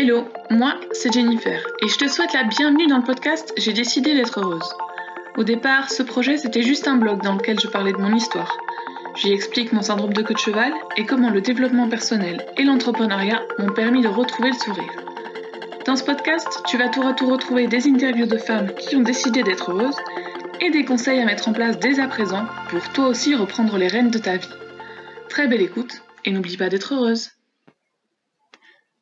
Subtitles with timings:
[0.00, 4.14] Hello, moi c'est Jennifer et je te souhaite la bienvenue dans le podcast J'ai décidé
[4.14, 4.72] d'être heureuse.
[5.36, 8.56] Au départ, ce projet c'était juste un blog dans lequel je parlais de mon histoire.
[9.16, 13.42] J'y explique mon syndrome de queue de cheval et comment le développement personnel et l'entrepreneuriat
[13.58, 15.02] m'ont permis de retrouver le sourire.
[15.84, 19.02] Dans ce podcast, tu vas tour à tour retrouver des interviews de femmes qui ont
[19.02, 19.98] décidé d'être heureuses
[20.60, 23.88] et des conseils à mettre en place dès à présent pour toi aussi reprendre les
[23.88, 24.54] rênes de ta vie.
[25.28, 27.30] Très belle écoute et n'oublie pas d'être heureuse.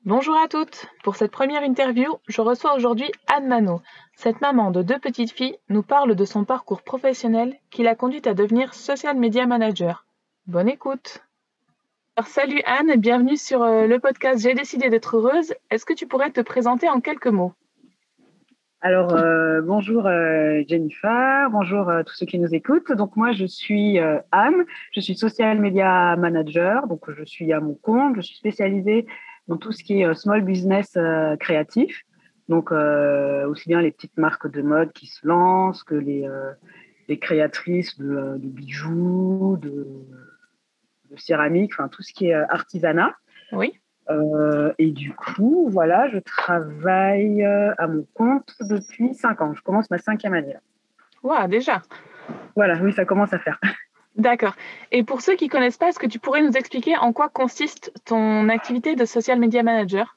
[0.07, 0.87] Bonjour à toutes.
[1.03, 3.81] Pour cette première interview, je reçois aujourd'hui Anne Mano.
[4.15, 8.29] Cette maman de deux petites filles nous parle de son parcours professionnel qui l'a conduite
[8.29, 10.07] à devenir social media manager.
[10.47, 11.25] Bonne écoute.
[12.15, 15.53] Alors, salut Anne bienvenue sur euh, le podcast J'ai décidé d'être heureuse.
[15.73, 17.55] Est-ce que tu pourrais te présenter en quelques mots?
[18.83, 22.93] Alors, euh, bonjour euh, Jennifer, bonjour tous ceux qui nous écoutent.
[22.93, 23.99] Donc, moi, je suis
[24.31, 29.09] Anne, je suis social media manager, donc je suis à mon compte, je suis spécialisée
[29.49, 30.97] dans tout ce qui est small business
[31.41, 32.03] créatif.
[32.49, 36.29] Donc, aussi bien les petites marques de mode qui se lancent que les,
[37.09, 39.87] les créatrices de, de bijoux, de,
[41.11, 43.15] de céramique, enfin tout ce qui est euh, artisanat.
[43.53, 43.81] Oui.
[44.09, 49.53] Euh, et du coup, voilà, je travaille euh, à mon compte depuis cinq ans.
[49.55, 50.57] Je commence ma cinquième année.
[51.23, 51.83] Waouh, déjà.
[52.55, 53.59] Voilà, oui, ça commence à faire.
[54.17, 54.55] D'accord.
[54.93, 57.29] Et pour ceux qui ne connaissent pas, est-ce que tu pourrais nous expliquer en quoi
[57.29, 60.17] consiste ton activité de social media manager?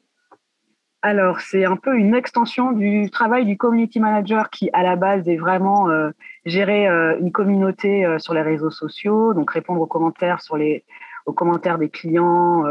[1.02, 5.30] Alors, c'est un peu une extension du travail du community manager qui, à la base,
[5.30, 6.09] est vraiment euh,
[6.45, 10.84] gérer euh, une communauté euh, sur les réseaux sociaux, donc répondre aux commentaires sur les
[11.25, 12.63] aux commentaires des clients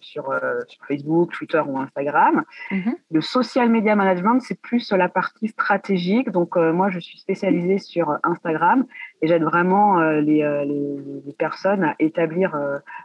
[0.00, 0.34] sur,
[0.66, 2.42] sur, Facebook, Twitter ou Instagram.
[2.72, 2.94] Mm-hmm.
[3.12, 6.30] Le social media management, c'est plus la partie stratégique.
[6.30, 8.84] Donc, moi, je suis spécialisée sur Instagram
[9.20, 12.56] et j'aide vraiment les, les, les, personnes à établir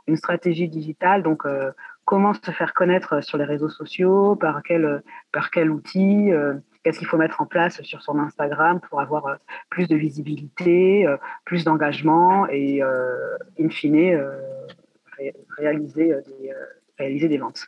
[0.08, 1.24] une stratégie digitale.
[1.24, 1.46] Donc,
[2.06, 7.00] comment se faire connaître sur les réseaux sociaux, par quel, par quel outil, euh, qu'est-ce
[7.00, 9.36] qu'il faut mettre en place sur son Instagram pour avoir euh,
[9.70, 14.22] plus de visibilité, euh, plus d'engagement et, in fine,
[15.58, 16.52] réaliser, des,
[16.98, 17.68] réaliser des ventes.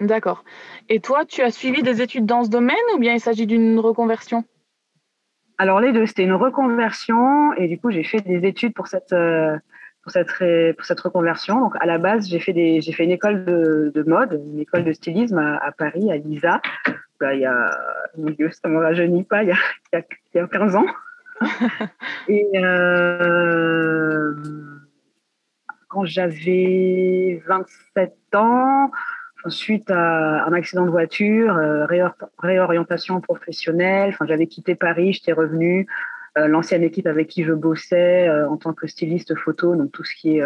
[0.00, 0.44] D'accord.
[0.88, 3.78] Et toi, tu as suivi des études dans ce domaine ou bien il s'agit d'une
[3.80, 4.44] reconversion?
[5.58, 9.14] Alors les deux, c'était une reconversion et du coup j'ai fait des études pour cette
[10.08, 11.60] pour cette, pour cette reconversion.
[11.60, 14.60] Donc, à la base, j'ai fait, des, j'ai fait une école de, de mode, une
[14.60, 16.62] école de stylisme à, Paris, à Lisa.
[17.20, 17.70] Bah, il y a,
[18.52, 19.56] ça ne me rajeunit pas, il y a,
[19.92, 20.86] il y a, 15 ans.
[22.28, 24.34] Et euh,
[25.88, 28.90] quand j'avais 27 ans,
[29.46, 31.86] suite à un accident de voiture, euh,
[32.38, 35.86] réorientation professionnelle, enfin, j'avais quitté Paris, j'étais revenue.
[36.36, 40.04] Euh, l'ancienne équipe avec qui je bossais euh, en tant que styliste photo, donc tout
[40.04, 40.44] ce qui est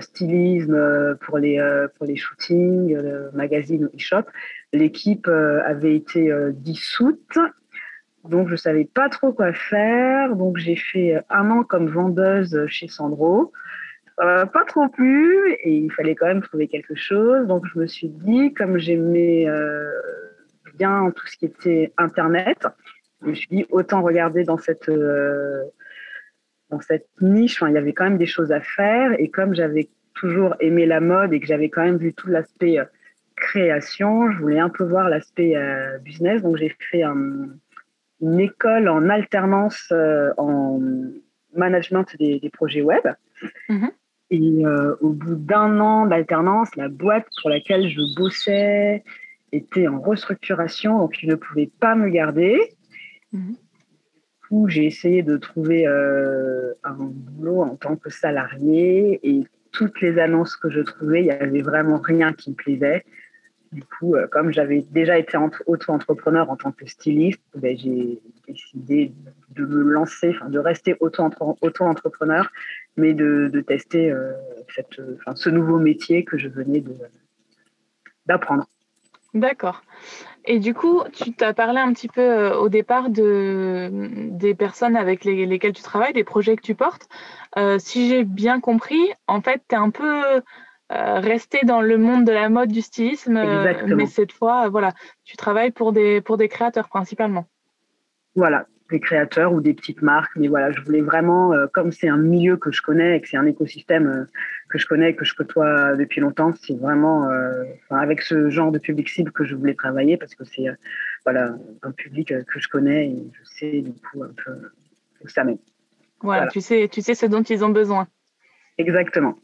[0.00, 1.60] stylisme pour les,
[1.96, 2.98] pour les shootings,
[3.32, 4.24] magazines ou e-shop.
[4.72, 7.38] L'équipe avait été dissoute,
[8.24, 10.34] donc je ne savais pas trop quoi faire.
[10.34, 13.52] Donc j'ai fait un an comme vendeuse chez Sandro.
[14.16, 17.46] Ça pas trop plu et il fallait quand même trouver quelque chose.
[17.46, 19.46] Donc je me suis dit, comme j'aimais
[20.76, 22.66] bien tout ce qui était Internet,
[23.22, 25.62] je me suis dit, autant regarder dans cette, euh,
[26.70, 27.62] dans cette niche.
[27.66, 29.18] il y avait quand même des choses à faire.
[29.18, 32.78] Et comme j'avais toujours aimé la mode et que j'avais quand même vu tout l'aspect
[32.78, 32.84] euh,
[33.36, 36.42] création, je voulais un peu voir l'aspect euh, business.
[36.42, 39.92] Donc, j'ai fait une école en alternance
[40.36, 40.80] en
[41.54, 43.02] management des, projets web.
[43.68, 43.90] Mm-hmm.
[44.34, 44.64] Et
[45.00, 49.04] au bout d'un an d'alternance, la boîte pour laquelle je bossais
[49.52, 52.58] était en restructuration, donc ils ne pouvaient pas me garder.
[53.34, 53.56] Mhm.
[54.50, 59.42] où j'ai essayé de trouver euh, un boulot en tant que salarié et
[59.72, 63.04] toutes les annonces que je trouvais, il n'y avait vraiment rien qui me plaisait.
[63.72, 65.36] Du coup, euh, comme j'avais déjà été
[65.66, 69.12] auto-entrepreneur en tant que styliste, ben, j'ai décidé
[69.50, 72.48] de me lancer, de rester auto-entrepreneur,
[72.96, 74.32] mais de, tester euh,
[74.74, 75.00] cette,
[75.34, 76.82] ce nouveau métier que je venais
[78.26, 78.66] d'apprendre.
[79.34, 79.82] D'accord.
[80.44, 83.90] Et du coup, tu t'as parlé un petit peu euh, au départ de,
[84.30, 87.08] des personnes avec lesquelles tu travailles, des projets que tu portes.
[87.56, 90.40] Euh, si j'ai bien compris, en fait, tu es un peu euh,
[90.90, 93.42] resté dans le monde de la mode, du stylisme,
[93.86, 94.92] mais cette fois, voilà,
[95.24, 97.46] tu travailles pour des, pour des créateurs principalement.
[98.36, 100.32] Voilà, des créateurs ou des petites marques.
[100.36, 103.28] Mais voilà, je voulais vraiment, euh, comme c'est un milieu que je connais et que
[103.28, 104.24] c'est un écosystème euh,
[104.68, 108.72] que je connais et que je côtoie depuis longtemps, c'est vraiment euh, avec ce genre
[108.72, 110.66] de public cible que je voulais travailler parce que c'est
[111.24, 114.70] voilà, un public que je connais et je sais du coup un peu
[115.22, 115.58] où ça mène.
[116.20, 118.08] Voilà, Tu, sais, tu sais ce dont ils ont besoin.
[118.78, 119.38] Exactement.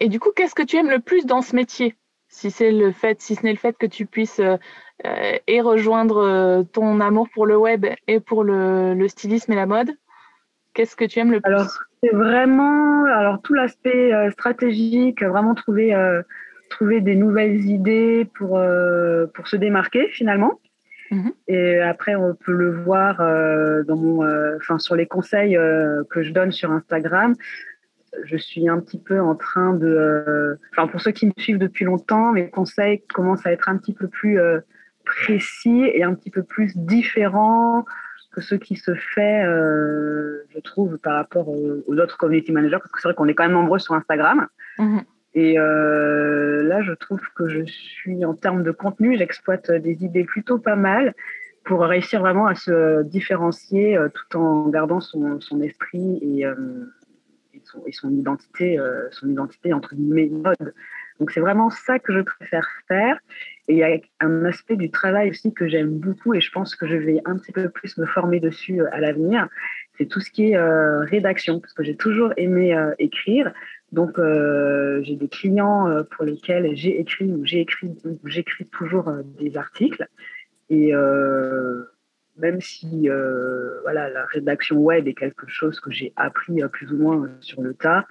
[0.00, 1.94] et du coup, qu'est-ce que tu aimes le plus dans ce métier?
[2.28, 4.40] Si c'est le fait, si ce n'est le fait que tu puisses
[5.04, 9.90] et rejoindre ton amour pour le web et pour le, stylisme et la mode.
[10.74, 11.52] Qu'est-ce que tu aimes le plus?
[11.52, 11.68] Alors,
[12.02, 15.94] c'est vraiment alors tout l'aspect stratégique, vraiment trouver
[16.70, 18.60] trouver des nouvelles idées pour
[19.34, 20.58] pour se démarquer finalement.
[21.10, 21.32] Mhm.
[21.48, 26.22] Et après, on peut le voir euh, dans mon, euh, sur les conseils euh, que
[26.22, 27.34] je donne sur Instagram.
[28.24, 31.84] Je suis un petit peu en train de, enfin, pour ceux qui me suivent depuis
[31.84, 34.38] longtemps, mes conseils commencent à être un petit peu plus
[35.06, 37.84] précis et un petit peu plus différents
[38.32, 43.00] que ce qui se fait, je trouve, par rapport aux, autres community managers, parce que
[43.00, 44.46] c'est vrai qu'on est quand même nombreux sur Instagram.
[44.78, 45.00] Mhm.
[45.36, 50.24] Et euh, là, je trouve que je suis, en termes de contenu, j'exploite des idées
[50.24, 51.14] plutôt pas mal
[51.62, 56.54] pour réussir vraiment à se différencier euh, tout en gardant son, son esprit et, euh,
[57.52, 60.72] et, son, et, son, identité, euh, son identité entre guillemets mode.
[61.20, 63.18] Donc c'est vraiment ça que je préfère faire.
[63.68, 66.76] Et il y a un aspect du travail aussi que j'aime beaucoup et je pense
[66.76, 69.48] que je vais un petit peu plus me former dessus à l'avenir.
[69.98, 73.52] C'est tout ce qui est rédaction, parce que j'ai toujours aimé écrire.
[73.92, 79.56] Donc, euh, j'ai des clients euh, pour lesquels j'ai écrit ou j'écris toujours euh, des
[79.56, 80.06] articles.
[80.68, 80.92] Et
[82.38, 83.08] même si
[83.82, 87.72] voilà, la rédaction web est quelque chose que j'ai appris plus ou moins sur le
[87.72, 88.04] tas,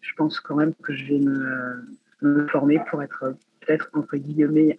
[0.00, 1.84] je pense quand même que je vais me,
[2.20, 4.76] me former pour être peut-être entre guillemets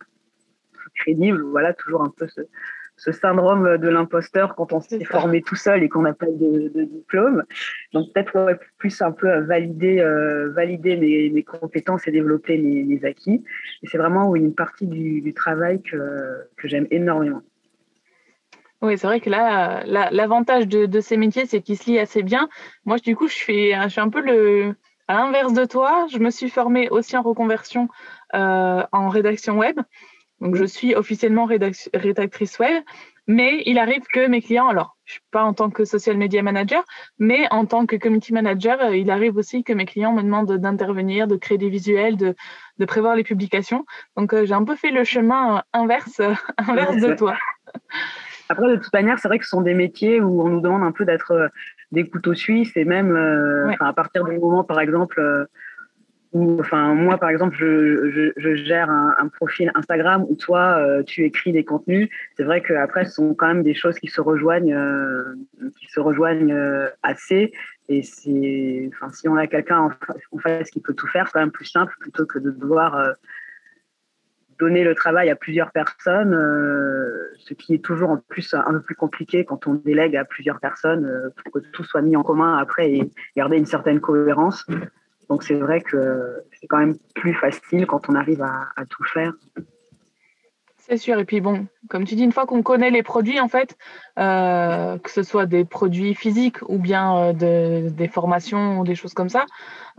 [0.96, 1.42] crédible.
[1.42, 2.42] Voilà, toujours un peu ce,
[3.02, 6.72] ce syndrome de l'imposteur quand on s'est formé tout seul et qu'on n'a pas de,
[6.86, 7.44] diplôme.
[7.94, 13.44] Donc peut-être plus un peu valider, euh, valider mes, compétences et développer mes, acquis.
[13.82, 15.98] Et c'est vraiment une partie du, travail que,
[16.58, 17.42] que j'aime énormément.
[18.84, 22.50] Oui, c'est vrai que là, l'avantage de, ces métiers, c'est qu'ils se lient assez bien.
[22.86, 24.76] Moi, du coup, je suis, je suis un peu le,
[25.08, 26.08] à l'inverse de toi.
[26.12, 27.90] Je me suis formée aussi en reconversion
[28.34, 29.80] euh, en rédaction web.
[30.42, 32.84] Donc, je suis officiellement rédactrice web,
[33.28, 36.42] mais il arrive que mes clients, alors, je suis pas en tant que social media
[36.42, 36.84] manager,
[37.20, 40.52] mais en tant que community manager, euh, il arrive aussi que mes clients me demandent
[40.58, 42.36] d'intervenir, de créer des visuels, de,
[42.80, 43.86] de prévoir les publications.
[44.18, 46.20] Donc, euh, j'ai un peu fait le chemin euh, inverse,
[46.58, 47.36] inverse de toi.
[48.50, 50.84] Après, de toute manière, c'est vrai que ce sont des métiers où on nous demande
[50.84, 51.52] un peu d'être
[51.92, 53.16] des couteaux suisses et même
[53.80, 55.48] à partir du moment, par exemple,
[56.34, 61.52] enfin, moi, par exemple, je, je, gère un, profil Instagram où toi, euh, tu écris
[61.52, 62.10] des contenus.
[62.38, 65.36] C'est vrai qu'après, ce sont quand même des choses qui se rejoignent, euh,
[65.80, 67.52] qui se rejoignent euh, assez.
[67.90, 69.80] Et c'est, enfin, si on a quelqu'un
[70.32, 73.16] en, face qui peut tout faire, c'est quand même plus simple plutôt que de devoir
[74.60, 76.32] donner le travail à plusieurs personnes,
[77.38, 80.60] ce qui est toujours en plus un peu plus compliqué quand on délègue à plusieurs
[80.60, 84.66] personnes pour que tout soit mis en commun après et garder une certaine cohérence.
[85.30, 89.34] Donc c'est vrai que c'est quand même plus facile quand on arrive à, tout faire.
[90.78, 91.20] C'est sûr.
[91.20, 93.78] Et puis bon, comme tu dis, une fois qu'on connaît les produits, en fait,
[94.20, 99.14] euh, que ce soit des produits physiques ou bien euh, des formations ou des choses
[99.14, 99.46] comme ça,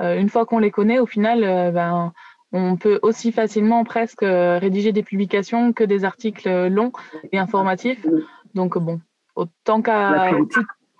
[0.00, 2.12] euh, une fois qu'on les connaît, au final, ben,
[2.52, 6.92] on peut aussi facilement presque rédiger des publications que des articles longs
[7.30, 8.06] et informatifs.
[8.54, 9.00] Donc bon,
[9.34, 10.32] autant qu'à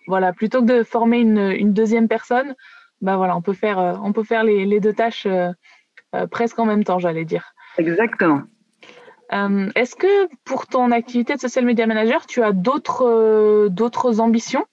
[0.09, 2.55] voilà, plutôt que de former une deuxième personne,
[3.03, 5.51] bah voilà, on peut faire, euh, on peut faire les, deux tâches euh,
[6.15, 7.53] euh, presque en même temps, j'allais dire.
[7.77, 8.43] Exactement.
[9.75, 14.67] Est-ce que pour ton activité de social media manager, tu as d'autres d'autres ambitions?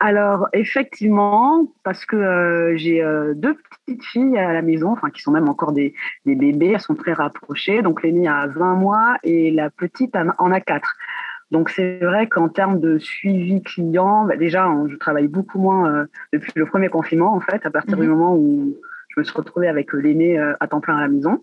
[0.00, 3.04] Alors effectivement, parce que j'ai
[3.36, 5.94] deux petites filles à la maison, enfin qui sont même encore des,
[6.26, 7.82] des bébés, elles sont très rapprochées.
[7.82, 10.96] Donc l'aînée a 20 mois et la petite en a 4.
[11.50, 16.06] Donc c'est vrai qu'en termes de suivi client, bah, déjà je travaille beaucoup moins euh,
[16.32, 18.10] depuis le premier confinement en fait, à partir du mhm.
[18.10, 18.76] moment où
[19.08, 21.42] je me suis retrouvée avec euh, l'aîné euh, à temps plein à la maison.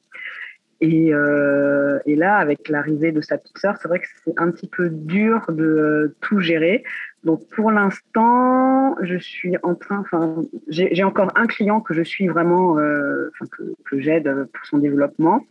[0.79, 4.67] Et, et là, avec l'arrivée de sa petite sœur, c'est vrai que c'est un petit
[4.67, 6.83] peu dur de tout gérer.
[7.23, 10.35] Donc pour l'instant, je suis en train, enfin,
[10.67, 15.47] j'ai encore un client que je suis vraiment, que, que j'aide pour son développement.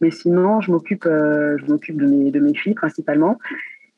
[0.00, 3.38] Mais sinon, je m'occupe, euh, de mes, filles principalement.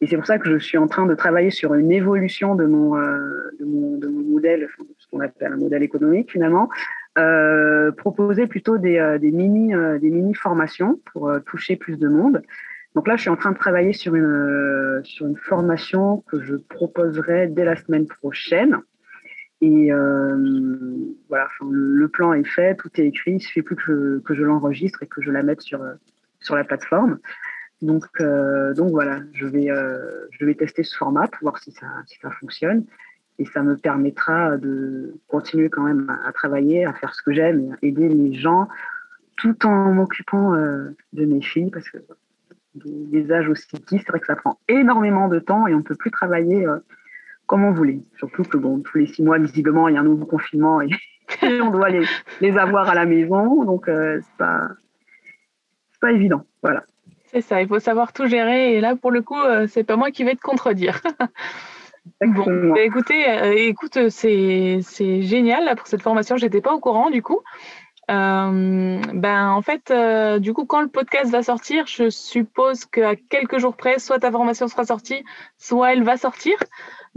[0.01, 2.67] Et c'est pour ça que je suis en train de travailler sur une évolution de
[2.67, 6.69] mon, euh, de mon, de mon, modèle, ce qu'on appelle un modèle économique finalement,
[7.17, 12.43] euh, proposer plutôt des, des, mini, des mini formations pour toucher plus de monde.
[12.95, 16.57] Donc là, je suis en train de travailler sur une, sur une formation que je
[16.57, 18.81] proposerai dès la semaine prochaine.
[19.61, 20.37] Et euh,
[21.29, 25.03] voilà, le plan est fait, tout est écrit, il suffit plus que, que je l'enregistre
[25.03, 25.83] et que je la mette sur,
[26.41, 27.19] sur la plateforme.
[27.83, 31.73] Donc, euh, donc voilà, je vais, euh, je vais tester ce format pour voir si
[31.73, 32.85] ça, si ça fonctionne.
[33.39, 37.77] Et ça me permettra de continuer quand même à, travailler, à faire ce que j'aime,
[37.83, 38.69] aider les gens
[39.37, 41.99] tout en m'occupant de mes filles parce que
[42.75, 45.83] des, âges aussi petits, c'est vrai que ça prend énormément de temps et on ne
[45.83, 46.67] peut plus travailler
[47.47, 48.01] comme on voulait.
[48.19, 50.89] Surtout que bon, tous les six mois, visiblement, il y a un nouveau confinement et,
[51.43, 52.05] on doit les,
[52.41, 53.65] les, avoir à la maison.
[53.65, 54.69] Donc, euh, c'est pas,
[56.01, 56.45] pas évident.
[56.63, 56.85] Voilà.
[57.27, 58.75] C'est ça, il faut savoir tout gérer.
[58.75, 61.01] Et là, pour le coup, euh, c'est pas moi qui vais te contredire.
[62.21, 64.81] bon, bah, écoutez, euh, écoute, c'est
[65.23, 66.37] génial là, pour cette formation.
[66.37, 67.41] J'étais pas au courant du coup.
[68.09, 73.17] Euh, ben en fait, euh, du coup, quand le podcast va sortir, je suppose qu'à
[73.17, 75.25] quelques jours près, soit ta formation sera sortie,
[75.59, 76.57] soit elle va sortir.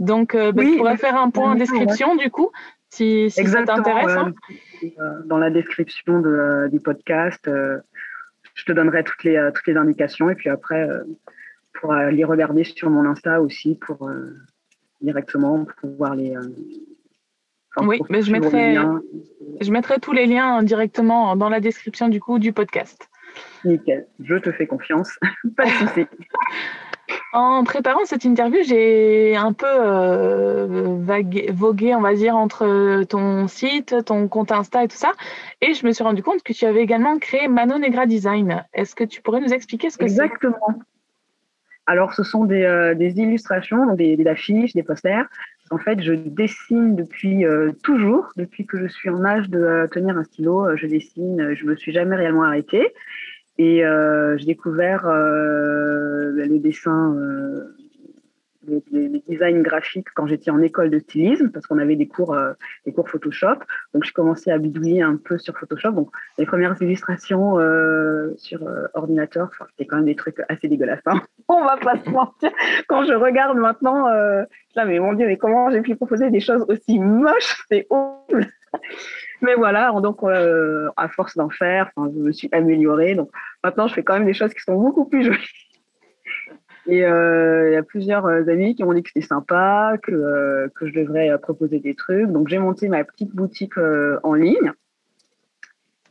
[0.00, 2.50] Donc, euh, ben, tu pourrais faire un point en description, du coup,
[2.88, 4.16] si, si ça t'intéresse.
[4.16, 4.32] Hein.
[5.26, 10.30] Dans la description de, du podcast, je te donnerai toutes les, toutes les indications.
[10.30, 10.88] Et puis après,
[11.74, 14.10] pour les regarder sur mon Insta aussi, pour
[15.00, 16.34] directement pouvoir les
[17.76, 18.76] oui, mais je mettrai,
[19.60, 23.08] je mettrai tous les liens directement dans la description du coup du podcast.
[23.64, 25.18] Nickel, je te fais confiance,
[25.56, 26.06] pas de souci.
[27.32, 30.98] En préparant cette interview, j'ai un peu euh,
[31.52, 35.12] vogué, on va dire, entre ton site, ton compte Insta et tout ça.
[35.60, 38.64] Et je me suis rendu compte que tu avais également créé Mano Negra Design.
[38.74, 40.14] Est-ce que tu pourrais nous expliquer ce que c'est?
[40.14, 40.74] Exactement.
[41.86, 45.26] Alors, ce sont des, euh, illustrations, des, affiches, des posters
[45.72, 50.18] en fait, je dessine depuis euh, toujours, depuis que je suis en âge de tenir
[50.18, 52.92] un stylo, je dessine, je me suis jamais réellement arrêtée.
[53.62, 53.82] Et
[54.38, 57.14] j'ai découvert le dessin
[58.90, 62.52] les, designs graphiques quand j'étais en école de stylisme parce qu'on avait des cours euh,
[62.84, 63.56] des cours Photoshop.
[63.94, 65.92] Donc je commençais à bidouiller un peu sur Photoshop.
[65.92, 71.00] Donc les premières illustrations euh, sur euh, ordinateur c'était quand même des trucs assez dégueulasses
[71.06, 71.20] hein.
[71.48, 72.50] on va pas se mentir.
[72.88, 76.64] Quand je regarde maintenant là mais mon dieu mais comment j'ai pu proposer des choses
[76.68, 77.64] aussi moches?
[77.68, 78.46] C'est horrible
[79.42, 83.14] mais voilà, donc à force d'en faire, je me suis améliorée.
[83.14, 83.30] Donc
[83.64, 85.70] maintenant, je fais quand même des choses qui sont beaucoup plus jolies.
[86.86, 90.12] Et euh, il y a plusieurs euh, amis qui m'ont dit que c'était sympa, que,
[90.12, 92.30] euh, que je devrais proposer des trucs.
[92.30, 94.72] Donc j'ai monté ma petite boutique en ligne.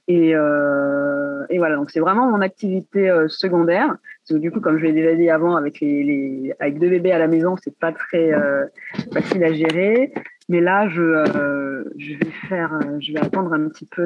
[0.07, 3.87] Et, et, voilà, donc c'est vraiment mon activité secondaire.
[3.87, 7.11] Parce que du coup, comme je l'ai déjà dit avant, avec, les, avec deux bébés
[7.11, 8.31] à la maison, c'est pas très
[9.13, 10.11] facile à gérer.
[10.49, 11.01] Mais là, je,
[11.97, 12.79] je vais faire,
[13.13, 14.05] vais attendre un petit peu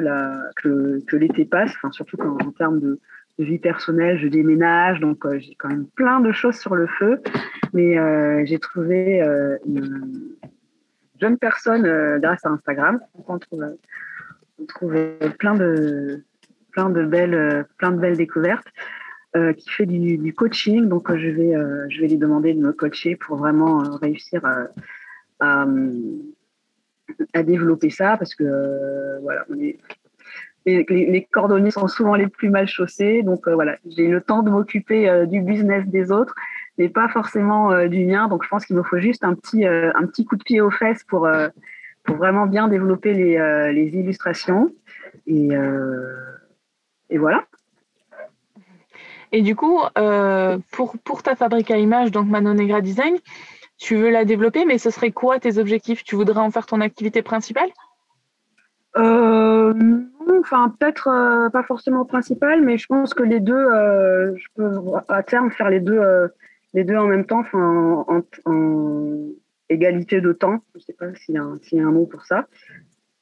[0.56, 3.00] que, l'été passe, enfin, surtout en termes de,
[3.38, 7.20] vie personnelle, je déménage, donc euh, j'ai quand même plein de choses sur le feu.
[7.72, 10.36] Mais euh, j'ai trouvé euh, une
[11.20, 11.82] jeune personne
[12.20, 13.00] grâce à Instagram.
[13.26, 14.94] on trouve,
[15.38, 16.22] plein de
[18.00, 18.68] belles découvertes.
[19.56, 21.54] qui fait du, du, coaching, donc je vais
[21.88, 24.42] je vais lui demander de me coacher pour vraiment réussir
[25.40, 25.66] à,
[27.32, 29.78] à, développer ça parce que voilà on est
[30.66, 33.22] les, cordonniers sont souvent les plus mal chaussés.
[33.22, 36.34] Donc euh, voilà, j'ai le temps de m'occuper euh, du business des autres,
[36.78, 38.28] mais pas forcément euh, du mien.
[38.28, 40.70] Donc je pense qu'il me faut juste un petit, un petit coup de pied aux
[40.70, 41.28] fesses pour,
[42.04, 44.72] pour vraiment bien développer les, les illustrations.
[45.26, 45.50] Et,
[47.10, 47.44] et, voilà.
[49.32, 49.80] Et du coup,
[50.70, 53.16] pour, pour ta fabrique à images, donc Manon Negra Design,
[53.84, 56.04] tu veux la développer, mais ce serait quoi tes objectifs?
[56.04, 57.68] Tu voudrais en faire ton activité principale?
[60.40, 64.70] Enfin peut-être euh, pas forcément principal, mais je pense que les deux, euh, je peux
[65.08, 66.28] à terme faire les deux, euh,
[66.72, 68.22] les deux en même temps, enfin en,
[69.68, 70.60] égalité de temps.
[70.74, 72.46] Je sais pas s'il y, y, a un mot pour ça,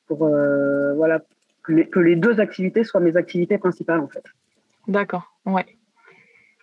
[0.07, 1.23] pour voilà
[1.65, 4.25] que les, que les, deux activités soient mes activités principales en fait.
[4.87, 5.67] D'accord, ouais.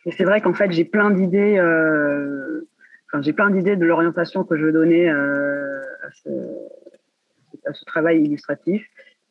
[0.06, 1.58] Et c'est vrai qu'en fait j'ai plein d'idées.
[3.12, 6.30] Enfin, j'ai plein d'idées de l'orientation que je veux donner à ce,
[7.66, 8.86] à ce travail illustratif.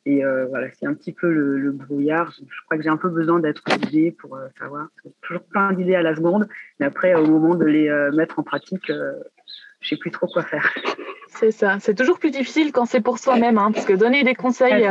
[0.05, 2.31] Et euh, voilà, c'est un petit peu le, brouillard.
[2.31, 4.87] Je, crois que j'ai un peu besoin d'être guidée pour euh, savoir.
[5.21, 6.47] Toujours plein d'idées à la seconde,
[6.79, 10.43] mais après, au moment de les euh, mettre en pratique, je sais plus trop quoi
[10.43, 10.73] faire.
[11.39, 11.77] C'est ça.
[11.79, 14.87] C'est toujours plus difficile quand c'est pour soi-même, hein, parce que donner des conseils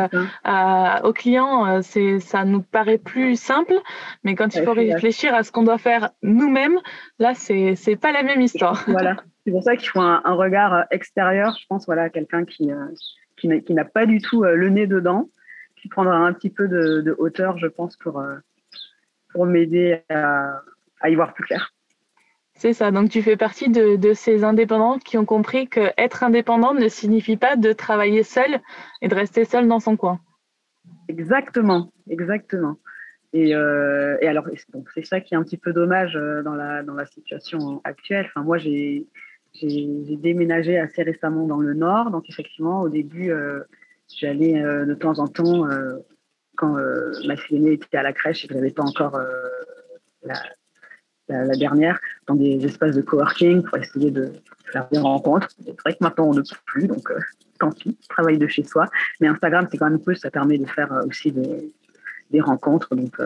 [1.05, 3.75] aux clients, c'est, ça nous paraît plus simple,
[4.25, 6.78] mais quand il faut réfléchir à ce qu'on doit faire nous-mêmes,
[7.19, 8.85] là, c'est, c'est pas la même histoire.
[8.88, 9.17] Voilà.
[9.45, 11.57] C'est pour ça qu'il faut un, un regard extérieur.
[11.59, 12.71] Je pense, voilà, quelqu'un qui
[13.38, 15.28] qui n'a pas du tout euh, le nez dedans,
[15.76, 18.37] qui prendra un petit peu de, hauteur, je pense, pour, euh,
[19.33, 20.61] pour m'aider à,
[21.07, 21.73] y voir plus clair.
[22.59, 26.81] C'est ça, donc tu fais partie de, ces indépendantes qui ont compris que être indépendante
[26.81, 28.61] ne signifie pas de travailler seul
[29.00, 30.19] et de rester seul dans son coin.
[31.07, 32.77] Exactement, exactement.
[33.33, 34.49] Et, euh, alors,
[34.93, 38.27] c'est ça qui est un petit peu dommage dans la, dans la situation actuelle.
[38.27, 39.07] Enfin, moi, j'ai
[39.62, 43.61] déménagé assez récemment dans le nord, donc effectivement, au début, euh,
[44.09, 45.99] j'allais euh, de temps en temps euh,
[46.57, 46.77] quand
[47.25, 49.17] ma fille était à la crèche et que je n'avais pas encore
[50.25, 50.35] la,
[51.28, 54.32] la, dernière, dans des espaces de coworking pour essayer de
[54.73, 55.49] faire des rencontres.
[55.64, 57.11] C'est vrai que maintenant, on ne peut plus, donc
[57.58, 58.87] tant pis, travail de chez soi.
[59.20, 63.16] Mais Instagram, c'est quand même cool, ça permet de faire aussi des, rencontres, donc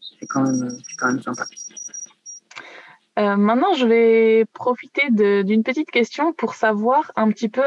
[0.00, 1.44] c'est quand, même, quand même sympa.
[3.18, 7.64] Euh, maintenant, je vais profiter d'une petite question pour savoir un petit peu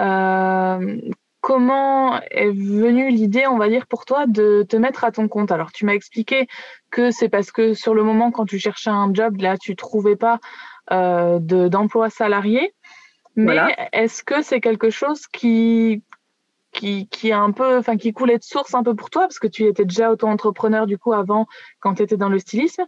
[0.00, 1.00] euh,
[1.44, 5.52] comment est venue l'idée, on va dire, pour toi de te mettre à ton compte?
[5.52, 6.46] Alors, tu m'as expliqué
[6.90, 10.16] que c'est parce que sur le moment, quand tu cherchais un job, là, tu trouvais
[10.16, 10.38] pas
[10.90, 12.74] euh, d'emploi salarié.
[13.36, 13.58] Mais
[13.92, 16.02] est-ce que c'est quelque chose qui,
[16.74, 19.46] qui, qui un peu, enfin, qui coulait de source un peu pour toi, parce que
[19.46, 21.46] tu étais déjà auto-entrepreneur du coup avant,
[21.80, 22.82] quand tu étais dans le stylisme.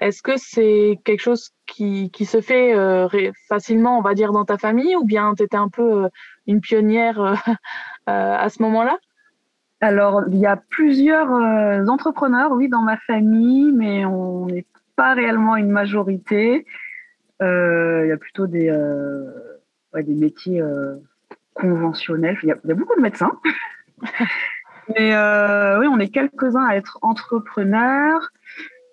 [0.00, 3.08] Est-ce que c'est quelque chose qui, qui se fait euh,
[3.48, 6.08] facilement, on va dire, dans ta famille ou bien tu étais un peu euh,
[6.46, 7.34] une pionnière euh,
[8.06, 8.98] à ce moment-là?
[9.80, 11.30] Alors, il y a plusieurs
[11.88, 14.64] entrepreneurs, oui, dans ma famille, mais on n'est
[14.96, 16.64] pas réellement une majorité.
[17.40, 18.74] Il y a plutôt des,
[19.94, 20.62] des métiers
[21.56, 22.38] conventionnels.
[22.42, 23.32] Il y, a beaucoup de médecins.
[24.94, 25.16] mais
[25.78, 28.30] oui, on est quelques-uns à être entrepreneurs.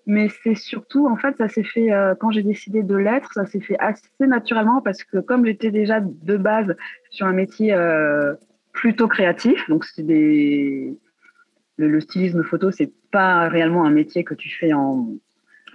[0.06, 3.46] Mais c'est surtout, en fait, ça s'est fait, euh, quand j'ai décidé de l'être, ça
[3.46, 6.76] s'est fait assez naturellement parce que comme j'étais déjà de base
[7.10, 8.34] sur un métier euh,
[8.72, 9.86] plutôt créatif, donc.
[11.80, 15.08] Le, stylisme photo, c'est pas réellement un métier que tu fais en,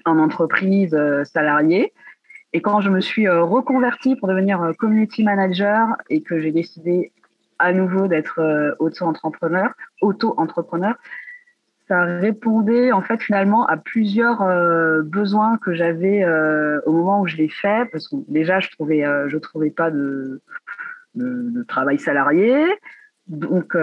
[0.04, 1.92] en entreprise euh, salariée.
[2.52, 7.12] Et quand je me suis reconvertie pour devenir community manager et que j'ai décidé
[7.58, 10.94] à nouveau d'être auto-entrepreneur, auto-entrepreneur,
[11.88, 17.26] ça répondait en fait finalement à plusieurs euh, besoins que j'avais euh, au moment où
[17.26, 17.88] je l'ai fait.
[17.90, 20.42] Parce que déjà je trouvais euh, je trouvais pas de,
[21.14, 22.62] de, travail salarié.
[23.26, 23.76] Donc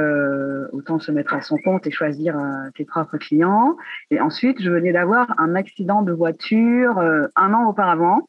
[0.72, 2.36] autant se mettre à son compte et choisir
[2.74, 3.78] tes propres clients.
[4.10, 8.26] Et ensuite je venais d'avoir un accident de voiture un an auparavant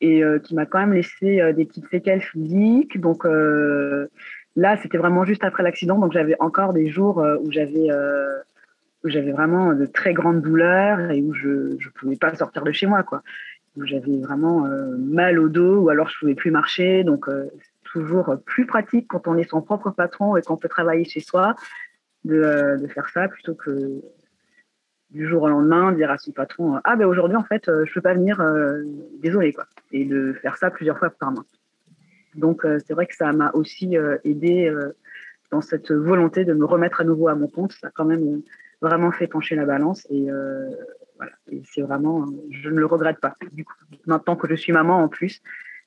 [0.00, 5.44] et qui m'a quand même laissé des petites séquelles physiques donc là c'était vraiment juste
[5.44, 7.88] après l'accident donc j'avais encore des jours où j'avais
[9.04, 12.72] où j'avais vraiment de très grandes douleurs et où je ne pouvais pas sortir de
[12.72, 13.22] chez moi, quoi.
[13.76, 17.04] Où j'avais vraiment euh, mal au dos ou alors je pouvais plus marcher.
[17.04, 17.50] Donc, euh,
[17.84, 21.54] toujours plus pratique quand on est son propre patron et qu'on peut travailler chez soi
[22.24, 24.00] de, euh, de, faire ça plutôt que
[25.14, 28.00] du jour au lendemain dire à son patron Ah, ben aujourd'hui, en fait, je peux
[28.00, 28.42] pas venir,
[29.20, 29.66] désolé, quoi.
[29.92, 31.44] Et de faire ça plusieurs fois par mois.
[32.34, 34.74] Donc, c'est vrai que ça m'a aussi aidé
[35.50, 37.72] dans cette volonté de me remettre à nouveau à mon compte.
[37.72, 38.42] Ça a quand même
[38.80, 40.70] vraiment fait pencher la balance et euh,
[41.16, 41.32] voilà.
[41.50, 43.34] Et c'est vraiment, je ne le regrette pas.
[43.52, 43.74] Du coup,
[44.06, 45.42] maintenant que je suis maman en plus,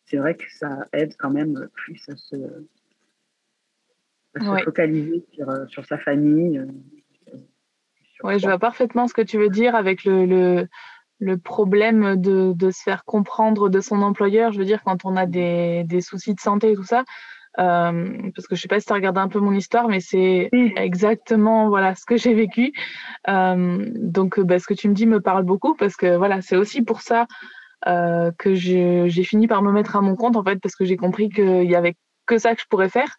[0.06, 2.36] c'est vrai que ça aide quand même plus à se,
[4.64, 6.66] focaliser sur, euh, sur, sa famille.
[8.24, 10.68] Euh, oui, je vois parfaitement ce que tu veux dire avec le, le,
[11.20, 14.52] le problème de, de, se faire comprendre de son employeur.
[14.52, 17.04] Je veux dire, quand on a des, des soucis de santé et tout ça,
[17.60, 20.00] euh, parce que je sais pas si tu as regardé un peu mon histoire, mais
[20.00, 22.72] c'est exactement voilà ce que j'ai vécu.
[23.30, 26.56] Euh, donc, bah, ce que tu me dis me parle beaucoup parce que voilà, c'est
[26.56, 27.26] aussi pour ça
[27.88, 30.98] euh, que j'ai fini par me mettre à mon compte en fait, parce que j'ai
[30.98, 33.16] compris qu'il y avait que ça que je pourrais faire.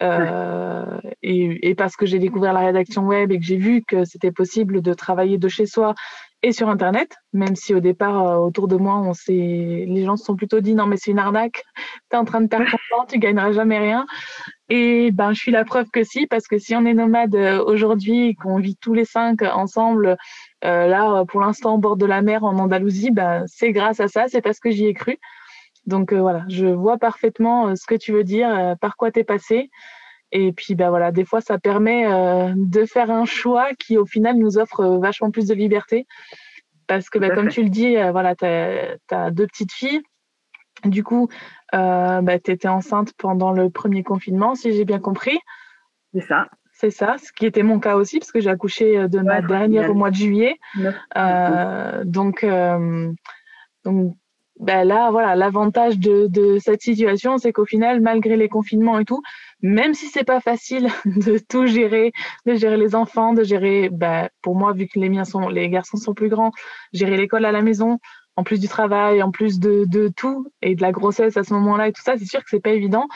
[0.00, 4.32] Euh, et, parce que j'ai découvert la rédaction web et que j'ai vu que c'était
[4.32, 5.94] possible de travailler de chez soi
[6.44, 10.24] et sur Internet, même si au départ, euh, autour de moi, on les gens se
[10.24, 11.62] sont plutôt dit non, mais c'est une arnaque,
[12.10, 14.06] tu es en train de perdre ton temps, tu gagneras jamais rien.
[14.68, 17.62] Et ben, je suis la preuve que si, parce que si on est nomade euh,
[17.64, 20.16] aujourd'hui et qu'on vit tous les cinq ensemble,
[20.62, 24.26] là, pour l'instant, au bord de la mer en Andalousie, ben, c'est grâce à ça,
[24.28, 25.18] c'est parce que j'y ai cru.
[25.86, 29.70] Donc voilà, je vois parfaitement ce que tu veux dire, par quoi tu es passé.
[30.32, 34.06] Et puis, ben voilà, des fois, ça permet euh, de faire un choix qui, au
[34.06, 36.06] final, nous offre euh, vachement plus de liberté.
[36.86, 40.00] Parce que, ben, comme tu le dis, euh, voilà, tu as, deux petites filles.
[40.84, 41.28] Du coup,
[41.74, 45.38] euh, ben, tu étais enceinte pendant le premier confinement, si j'ai bien compris.
[46.14, 46.48] C'est ça.
[46.74, 49.90] C'est ça, ce qui était mon cas aussi, parce que j'ai accouché de ma dernière
[49.90, 50.56] au mois de juillet.
[51.14, 52.44] donc,
[53.84, 54.16] donc
[54.62, 59.04] ben là, voilà, l'avantage de, de, cette situation, c'est qu'au final, malgré les confinements et
[59.04, 59.20] tout,
[59.60, 62.12] même si c'est pas facile de tout gérer,
[62.46, 65.68] de gérer les enfants, de gérer, ben, pour moi, vu que les miens sont, les
[65.68, 66.52] garçons sont plus grands,
[66.92, 67.98] gérer l'école à la maison,
[68.36, 71.52] en plus du travail, en plus de, de tout et de la grossesse à ce
[71.54, 73.08] moment-là et tout ça, c'est sûr que c'est pas évident.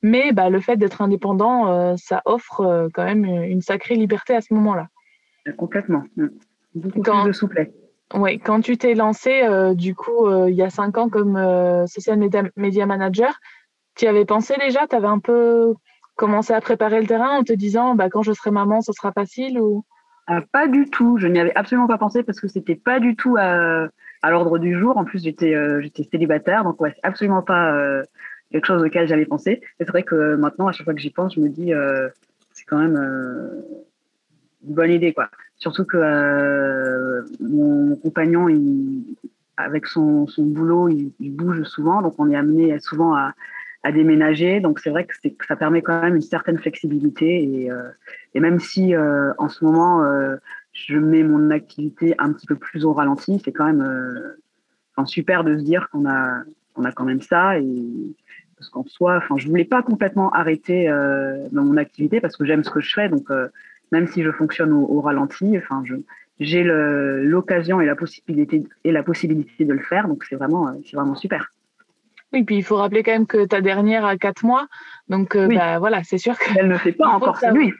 [0.00, 4.34] Mais bah, le fait d'être indépendant, euh, ça offre euh, quand même une sacrée liberté
[4.34, 4.88] à ce moment-là.
[5.58, 6.02] Complètement.
[6.74, 7.68] Beaucoup plus de souplesse.
[8.14, 11.36] Oui, quand tu t'es lancé, euh, du coup, euh, il y a cinq ans comme
[11.36, 13.34] euh, social media, manager,
[13.96, 14.86] tu avais pensé déjà?
[14.86, 15.74] Tu avais un peu
[16.14, 19.10] commencé à préparer le terrain en te disant bah, quand je serai maman, ce sera
[19.10, 19.84] facile ou...
[20.28, 21.18] ah, Pas du tout.
[21.18, 23.88] Je n'y avais absolument pas pensé parce que c'était pas du tout à,
[24.22, 24.96] à l'ordre du jour.
[24.96, 25.56] En plus, j'étais
[26.08, 27.76] célibataire, donc ouais, c'est absolument pas
[28.52, 29.60] quelque chose auquel j'avais pensé.
[29.78, 31.72] C'est vrai que maintenant, à chaque fois que j'y pense, je me dis
[32.52, 32.96] c'est quand même
[34.64, 35.28] une bonne idée, quoi.
[35.56, 39.16] Surtout que euh, mon compagnon, il,
[39.56, 43.34] avec son, son boulot, il, bouge souvent, donc on est amené souvent à,
[43.82, 44.60] à déménager.
[44.60, 47.44] Donc c'est vrai que, que, ça permet quand même une certaine flexibilité.
[47.44, 47.88] Et, euh,
[48.34, 50.36] et même si euh, en ce moment, euh,
[50.72, 54.40] je mets mon activité un petit peu plus au ralenti, c'est quand même euh,
[54.96, 56.42] enfin, super de se dire qu'on a,
[56.74, 57.58] on a quand même ça.
[57.58, 57.86] Et,
[58.56, 60.88] parce qu'en soi, enfin, je voulais pas complètement arrêter
[61.50, 63.08] dans mon activité parce que j'aime ce que je fais.
[63.08, 63.28] Donc
[63.94, 65.82] même si je fonctionne au, ralenti, enfin,
[66.40, 70.96] j'ai l'occasion et la possibilité et la possibilité de le faire, donc c'est vraiment, c'est
[70.96, 71.50] vraiment super.
[72.32, 74.66] Oui, puis il faut rappeler quand même que ta dernière a quatre mois,
[75.08, 77.72] donc euh, bah, voilà, c'est sûr qu'elle ne fait pas encore nuits.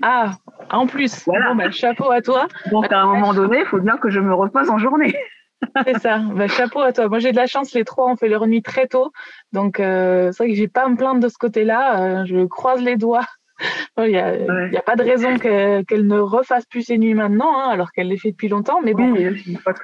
[0.00, 0.32] Ah,
[0.70, 1.52] en plus, voilà.
[1.54, 2.48] Bah, chapeau à toi.
[2.70, 5.14] Donc à un moment donné, il faut bien que je me repose en journée.
[5.86, 6.18] C'est ça.
[6.18, 7.08] Bah, chapeau à toi.
[7.08, 7.72] Moi, j'ai de la chance.
[7.74, 9.12] Les trois ont fait leur nuit très tôt.
[9.52, 12.00] Donc, euh, c'est vrai que j'ai pas à me plaindre de ce côté-là.
[12.00, 13.26] Euh, je croise les doigts
[13.98, 17.92] il n'y a, pas de raison qu'elle ne refasse plus ses nuits maintenant, hein, alors
[17.92, 18.80] qu'elle les fait depuis longtemps.
[18.82, 19.14] Mais bon,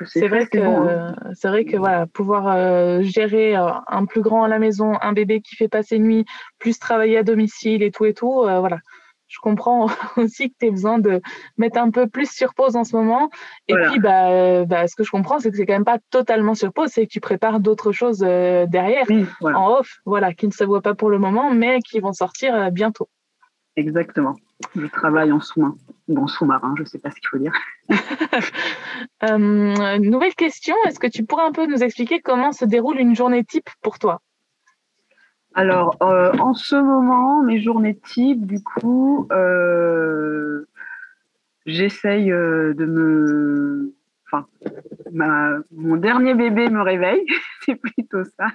[0.06, 1.14] c'est vrai que hein.
[1.34, 5.12] c'est vrai que voilà, pouvoir euh, gérer euh, un plus grand à la maison, un
[5.12, 6.24] bébé qui fait pas ses nuits,
[6.58, 8.78] plus travailler à domicile et tout et tout, euh, voilà.
[9.28, 11.20] Je comprends aussi que tu as besoin de
[11.56, 13.30] mettre un peu plus sur pause en ce moment.
[13.68, 16.56] Et puis, bah, bah, ce que je comprends, c'est que c'est quand même pas totalement
[16.56, 19.06] sur pause, c'est que tu prépares d'autres choses derrière,
[19.40, 22.72] en off, voilà, qui ne se voient pas pour le moment, mais qui vont sortir
[22.72, 23.08] bientôt.
[23.76, 24.36] Exactement.
[24.76, 25.74] Je travaille en sous-main
[26.08, 27.52] ou en sous-marin, je ne sais pas ce qu'il faut dire.
[29.22, 33.14] euh, nouvelle question, est-ce que tu pourrais un peu nous expliquer comment se déroule une
[33.14, 34.20] journée type pour toi?
[35.54, 40.64] Alors, euh, en ce moment, mes journées type, du coup, euh,
[41.66, 43.94] j'essaye de me...
[44.32, 44.46] Enfin,
[45.72, 47.24] mon dernier bébé me réveille,
[47.64, 48.46] c'est plutôt ça.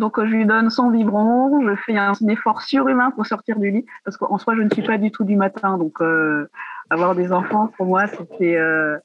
[0.00, 3.84] Donc, je lui donne son biberon, je fais un, effort surhumain pour sortir du lit,
[4.02, 5.76] parce qu'en soi, je ne suis pas du tout du matin.
[5.76, 6.48] Donc, euh,
[6.88, 8.56] avoir des enfants, pour moi, c'était...
[8.56, 8.96] Euh,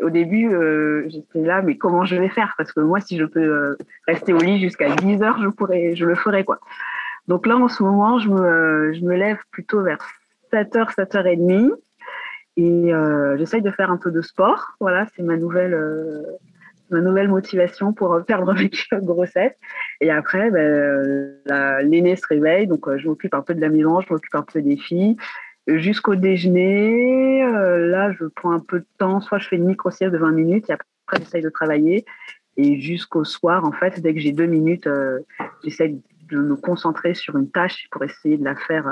[0.00, 2.54] au début, euh, j'étais là, mais comment je vais faire?
[2.56, 3.76] Parce que moi, si je peux
[4.08, 6.44] rester au lit jusqu'à 10 heures, je, pourrais, je le ferais.
[6.44, 6.58] quoi.
[7.28, 9.98] Donc là, en ce moment, je me, je me lève plutôt vers
[10.50, 11.72] 7h, 7h30.
[12.56, 12.92] Et
[13.38, 14.72] j'essaye de faire un peu de sport.
[14.80, 15.78] Voilà, c'est ma nouvelle
[16.92, 18.70] ma nouvelle motivation pour euh, perdre mes
[19.02, 19.52] grossesse.
[20.00, 24.12] Et après, ben, se réveille, donc euh, je m'occupe un peu de la maison, je
[24.12, 25.16] m'occupe un peu des filles.
[25.66, 30.12] Jusqu'au déjeuner, euh, là, je prends un peu de temps, soit je fais une micro-sieste
[30.12, 32.04] de 20 minutes, et après, j'essaye de travailler.
[32.56, 34.86] Et jusqu'au soir, en fait, dès que j'ai deux minutes,
[35.64, 35.96] j'essaie
[36.30, 38.84] de me concentrer sur une tâche pour essayer de la faire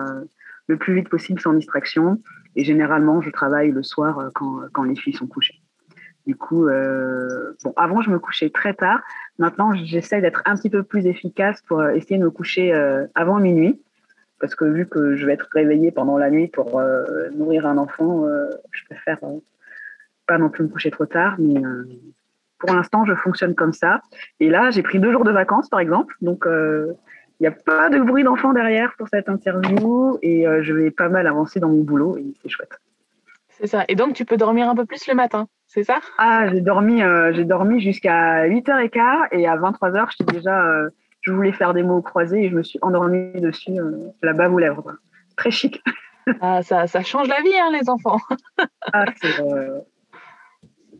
[0.66, 2.22] le plus vite possible sans distraction.
[2.56, 5.60] Et généralement, je travaille le soir quand, quand les filles sont couchées.
[6.26, 9.00] Du coup, euh, bon, avant, je me couchais très tard.
[9.38, 13.06] Maintenant, j'essaie d'être un petit peu plus efficace pour euh, essayer de me coucher euh,
[13.14, 13.80] avant minuit.
[14.38, 16.80] Parce que vu que je vais être réveillée pendant la nuit pour
[17.34, 18.24] nourrir un enfant,
[18.70, 19.18] je préfère
[20.26, 21.36] pas non plus me coucher trop tard.
[21.38, 21.60] Mais
[22.56, 24.00] pour l'instant, je fonctionne comme ça.
[24.38, 26.16] Et là, j'ai pris deux jours de vacances, par exemple.
[26.22, 26.96] Donc, il
[27.42, 30.18] n'y a pas de bruit d'enfant derrière pour cette interview.
[30.22, 32.16] Et je vais pas mal avancer dans mon boulot.
[32.16, 32.80] Et c'est chouette.
[33.50, 33.84] C'est ça.
[33.88, 36.00] Et donc, tu peux dormir un peu plus le matin c'est ça?
[36.18, 41.30] Ah, j'ai dormi, euh, j'ai dormi jusqu'à 8h15 et à 23h, j'étais déjà, euh, je
[41.32, 44.58] voulais faire des mots croisés et je me suis endormie dessus, euh, la bave aux
[44.58, 44.96] lèvres.
[45.36, 45.80] Très chic.
[46.40, 48.18] Ah, ça, ça, change la vie, hein, les enfants.
[48.92, 49.04] ah,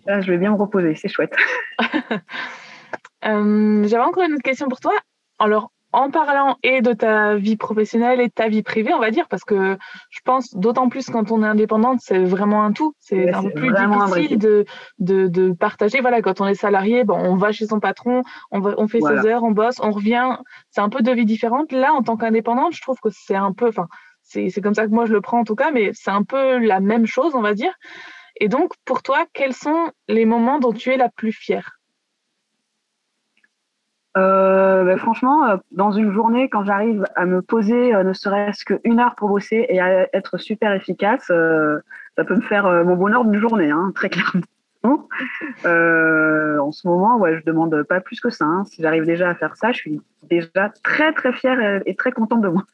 [0.07, 1.35] Là, je vais bien me reposer, c'est chouette.
[3.23, 4.93] J'avais encore une autre question pour toi.
[5.41, 9.11] Alors, en parlant et de ta vie professionnelle et de ta vie privée, on va
[9.11, 9.77] dire, parce que
[10.11, 12.95] je pense d'autant plus quand on est indépendante, c'est vraiment un tout.
[13.01, 14.65] C'est un peu plus difficile de,
[14.99, 16.01] de, de, partager.
[16.01, 19.01] Voilà, quand on est salarié, bon, on va chez son patron, on, va, on fait
[19.01, 20.37] ses heures, on bosse, on revient.
[20.71, 21.73] C'est un peu deux vies différentes.
[21.73, 23.89] Là, en tant qu'indépendante, je trouve que c'est un peu, enfin,
[24.23, 26.59] c'est comme ça que moi je le prends en tout cas, mais c'est un peu
[26.59, 27.73] la même chose, on va dire.
[28.41, 31.80] Et donc, pour toi, quels sont les moments dont tu es la plus fière?
[34.17, 38.65] Euh, ben, franchement, euh, dans une journée, quand j'arrive à me poser euh, ne serait-ce
[38.65, 43.25] qu'une heure pour bosser et à être super efficace, ça peut me faire mon bonheur
[43.25, 44.43] d'une journée, hein, très clairement.
[44.85, 48.45] en ce moment, ouais, je demande pas plus que ça.
[48.45, 48.65] Hein.
[48.65, 52.41] Si j'arrive déjà à faire ça, je suis déjà très très fière et très contente
[52.41, 52.65] de moi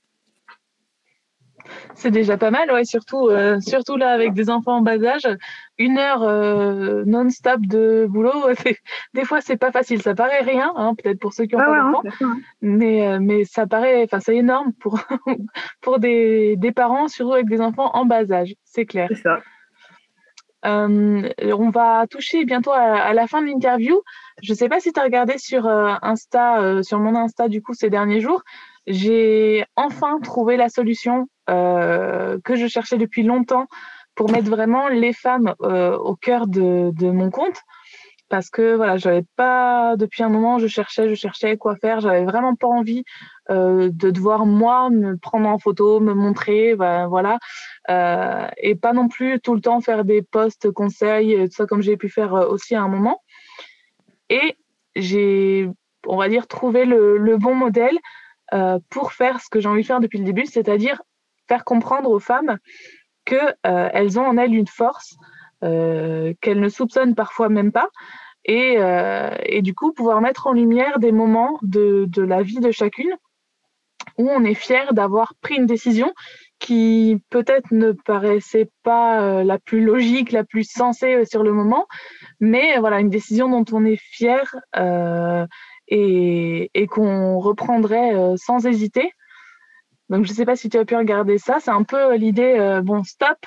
[1.94, 5.28] c'est déjà pas mal, ouais, surtout, euh, surtout là avec des enfants en bas âge.
[5.78, 8.32] Une heure euh, non-stop de boulot,
[9.14, 10.02] des fois c'est pas facile.
[10.02, 12.02] Ça paraît rien, hein, peut-être pour ceux qui ont pas d'enfants,
[12.60, 15.00] mais, euh, mais ça paraît, enfin c'est énorme pour,
[15.80, 19.08] pour des, des parents, surtout avec des enfants en bas âge, c'est clair.
[19.10, 19.40] C'est ça.
[20.64, 24.00] on va toucher bientôt à, la fin de l'interview.
[24.42, 27.74] Je ne sais pas si tu as regardé sur Insta, sur mon Insta du coup
[27.74, 28.42] ces derniers jours.
[28.86, 33.66] J'ai enfin trouvé la solution que je cherchais depuis longtemps
[34.14, 37.61] pour mettre vraiment les femmes au cœur de, mon compte.
[38.28, 42.24] Parce que voilà, j'avais pas depuis un moment, je cherchais, je cherchais quoi faire, j'avais
[42.24, 43.04] vraiment pas envie
[43.50, 47.38] euh, de devoir moi me prendre en photo, me montrer, ben, voilà,
[47.88, 51.82] euh, et pas non plus tout le temps faire des posts conseils, tout ça comme
[51.82, 53.22] j'ai pu faire euh, aussi à un moment.
[54.28, 54.56] Et
[54.96, 55.68] j'ai,
[56.06, 57.96] on va dire, trouvé le, bon modèle
[58.52, 61.00] euh, pour faire ce que j'ai envie de faire depuis le début, c'est-à-dire
[61.48, 62.59] faire comprendre aux femmes
[63.26, 65.16] que euh, ont en elles une force
[65.62, 67.88] euh, qu'elles ne soupçonnent parfois même pas.
[68.44, 72.61] Et, euh, et, du coup, pouvoir mettre en lumière des moments de, de la vie
[72.61, 73.12] de chacune
[74.18, 76.12] où on est fier d'avoir pris une décision
[76.61, 81.87] qui peut-être ne paraissait pas la plus logique, la plus sensée sur le moment,
[82.40, 84.54] mais voilà, une décision dont on est fier
[85.88, 89.12] et, et qu'on reprendrait sans hésiter.
[90.09, 92.81] Donc je ne sais pas si tu as pu regarder ça, c'est un peu l'idée,
[92.83, 93.38] bon, stop,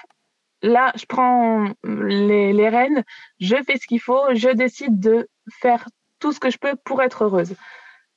[0.62, 3.04] là, je prends les, les rênes,
[3.39, 5.28] je fais ce qu'il faut, je décide de
[5.62, 5.88] faire
[6.19, 7.56] tout ce que je peux pour être heureuse.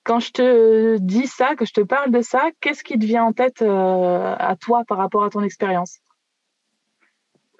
[0.05, 3.25] Quand je te dis ça, que je te parle de ça, qu'est-ce qui te vient
[3.25, 5.99] en tête euh, à toi par rapport à ton expérience?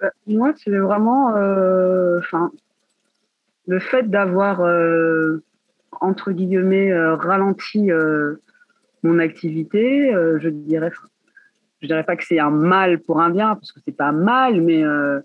[0.01, 2.19] Euh, Moi, c'est vraiment euh,
[3.67, 5.41] le fait d'avoir, euh,
[6.01, 8.41] entre guillemets, euh, ralenti euh,
[9.03, 10.91] mon activité, je dirais
[11.83, 14.61] je dirais pas que c'est un mal pour un bien parce que c'est pas mal,
[14.61, 15.19] mais euh,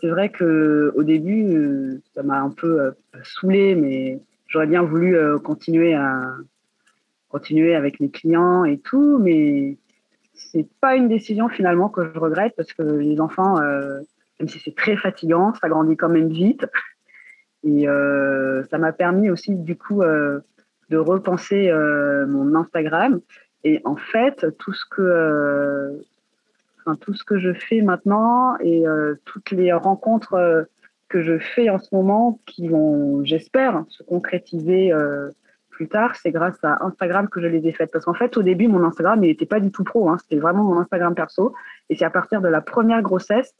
[0.00, 2.90] c'est vrai que au début euh, ça m'a un peu euh,
[3.22, 6.34] saoulé, mais j'aurais bien voulu euh, continuer à
[7.28, 9.76] continuer avec mes clients et tout, mais
[10.32, 14.00] c'est pas une décision finalement que je regrette parce que les enfants, euh,
[14.40, 16.64] même si c'est très fatigant, ça grandit quand même vite.
[17.64, 20.00] Et euh, ça m'a permis aussi du coup
[20.90, 21.72] de repenser
[22.28, 23.20] mon Instagram
[23.64, 25.92] et en fait, tout ce que, euh,
[26.80, 30.62] enfin, tout ce que je fais maintenant et euh, toutes les rencontres euh,
[31.08, 35.30] que je fais en ce moment, qui vont, j'espère, se concrétiser euh,
[35.70, 37.90] plus tard, c'est grâce à Instagram que je les ai faites.
[37.90, 40.08] Parce qu'en fait, au début, mon Instagram, il n'était pas du tout pro.
[40.08, 41.54] Hein, C'était vraiment mon Instagram perso.
[41.88, 43.54] Et c'est à partir de la première grossesse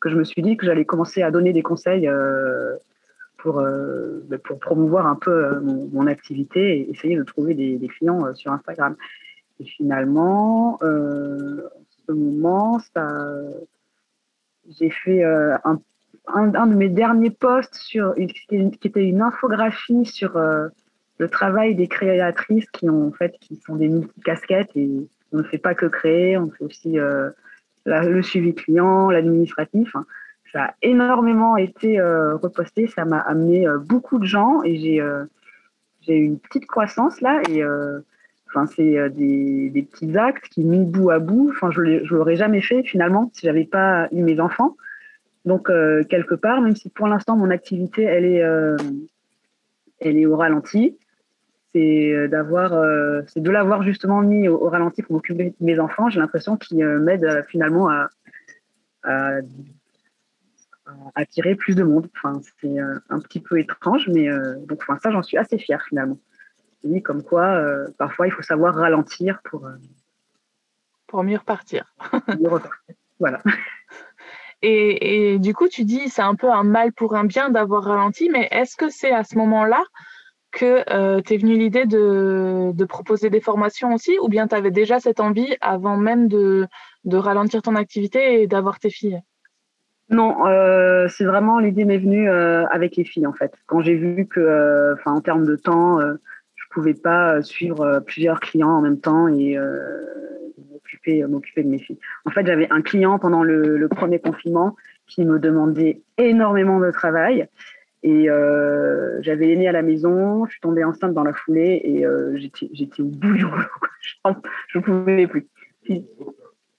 [0.00, 2.76] que je me suis dit que j'allais commencer à donner des conseils euh,
[3.46, 7.78] pour, euh, ben, pour promouvoir un peu euh, mon, activité et essayer de trouver des,
[7.86, 8.96] clients sur Instagram.
[9.60, 13.06] Et finalement, euh, en ce moment, ça,
[14.76, 15.78] j'ai fait euh, un,
[16.26, 20.66] un, de mes derniers posts sur qui était une infographie sur euh,
[21.18, 24.90] le travail des créatrices qui ont en fait qui sont des multicasquettes et
[25.30, 27.30] on ne fait pas que créer, on fait aussi euh,
[27.84, 29.94] le suivi client, l'administratif.
[29.94, 30.04] Hein.
[30.56, 35.00] Ça a énormément été euh, reposté, ça m'a amené euh, beaucoup de gens et j'ai
[35.00, 35.24] euh,
[36.00, 37.62] j'ai une petite croissance là et
[38.48, 41.98] Enfin, c'est euh, des, des, petits actes qui, mis bout à bout, enfin, je ne
[42.06, 44.76] l'aurais jamais fait finalement si j'avais pas eu mes enfants.
[45.44, 48.76] Donc, euh, quelque part, même si pour l'instant mon activité, elle est, euh,
[50.00, 50.96] elle est au ralenti,
[51.72, 55.78] c'est euh, d'avoir, euh, c'est de l'avoir justement mis au, ralenti pour m'occuper de mes
[55.78, 56.08] enfants.
[56.08, 58.08] J'ai l'impression qu'ils euh, m'aident finalement à,
[61.14, 62.08] attirer plus de monde.
[62.16, 64.28] Enfin, c'est un petit peu étrange, mais
[64.66, 66.18] donc, enfin, ça, j'en suis assez fière finalement
[67.02, 69.76] comme quoi euh, parfois il faut savoir ralentir pour, euh,
[71.06, 71.94] pour mieux repartir.
[72.38, 72.94] mieux repartir.
[73.18, 73.40] Voilà.
[74.60, 77.84] Et, et, du coup, tu dis c'est un peu un mal pour un bien d'avoir
[77.84, 79.82] ralenti, mais est-ce que c'est à ce moment-là
[80.52, 84.70] que euh, t'es venu l'idée de, de, proposer des formations aussi, ou bien tu avais
[84.70, 86.66] déjà cette envie avant même de,
[87.04, 89.22] de ralentir ton activité et d'avoir tes filles?
[90.08, 93.52] Non, euh, c'est vraiment l'idée m'est venue euh, avec les filles en fait.
[93.66, 95.98] Quand j'ai vu que, euh, enfin, en termes de temps,
[96.76, 99.80] pouvais pas suivre plusieurs clients en même temps et euh,
[100.70, 101.98] m'occuper m'occuper de mes filles.
[102.26, 106.90] En fait, j'avais un client pendant le, le, premier confinement qui me demandait énormément de
[106.90, 107.48] travail
[108.02, 112.04] et euh, j'avais l'aîné à la maison, je suis tombée enceinte dans la foulée et
[112.04, 113.64] euh, j'étais au bout du rouleau.
[114.68, 115.46] je ne pouvais plus.